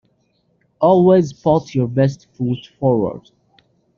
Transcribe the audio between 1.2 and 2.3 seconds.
put your best